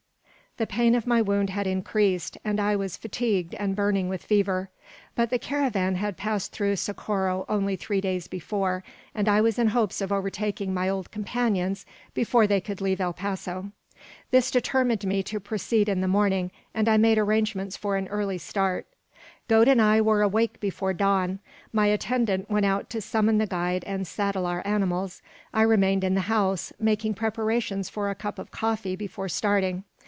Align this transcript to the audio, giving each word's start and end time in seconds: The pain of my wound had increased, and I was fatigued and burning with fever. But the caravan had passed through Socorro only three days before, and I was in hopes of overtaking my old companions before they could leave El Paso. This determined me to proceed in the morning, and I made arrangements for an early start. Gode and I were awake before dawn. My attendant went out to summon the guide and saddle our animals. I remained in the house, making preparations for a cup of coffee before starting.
The 0.57 0.67
pain 0.67 0.95
of 0.95 1.07
my 1.07 1.21
wound 1.21 1.49
had 1.49 1.65
increased, 1.65 2.37
and 2.43 2.59
I 2.59 2.75
was 2.75 2.97
fatigued 2.97 3.53
and 3.55 3.73
burning 3.73 4.09
with 4.09 4.25
fever. 4.25 4.69
But 5.15 5.29
the 5.29 5.39
caravan 5.39 5.95
had 5.95 6.17
passed 6.17 6.51
through 6.51 6.75
Socorro 6.75 7.45
only 7.47 7.77
three 7.77 8.01
days 8.01 8.27
before, 8.27 8.83
and 9.15 9.29
I 9.29 9.39
was 9.39 9.57
in 9.57 9.67
hopes 9.67 10.01
of 10.01 10.11
overtaking 10.11 10.73
my 10.73 10.89
old 10.89 11.09
companions 11.09 11.85
before 12.13 12.47
they 12.47 12.59
could 12.59 12.81
leave 12.81 12.99
El 12.99 13.13
Paso. 13.13 13.71
This 14.31 14.51
determined 14.51 15.05
me 15.07 15.23
to 15.23 15.39
proceed 15.39 15.87
in 15.87 16.01
the 16.01 16.07
morning, 16.09 16.51
and 16.73 16.89
I 16.89 16.97
made 16.97 17.17
arrangements 17.17 17.77
for 17.77 17.95
an 17.95 18.09
early 18.09 18.37
start. 18.37 18.87
Gode 19.47 19.69
and 19.69 19.81
I 19.81 20.01
were 20.01 20.21
awake 20.21 20.59
before 20.59 20.91
dawn. 20.93 21.39
My 21.71 21.85
attendant 21.87 22.49
went 22.51 22.65
out 22.65 22.89
to 22.89 22.99
summon 22.99 23.37
the 23.37 23.47
guide 23.47 23.85
and 23.85 24.05
saddle 24.05 24.45
our 24.45 24.61
animals. 24.67 25.21
I 25.53 25.61
remained 25.61 26.03
in 26.03 26.13
the 26.13 26.19
house, 26.27 26.73
making 26.77 27.13
preparations 27.13 27.87
for 27.87 28.09
a 28.09 28.15
cup 28.15 28.37
of 28.37 28.51
coffee 28.51 28.97
before 28.97 29.29
starting. 29.29 29.85